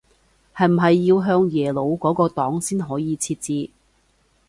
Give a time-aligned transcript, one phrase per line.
[0.55, 3.69] 係唔係要向耶魯嗰個檔先可以設置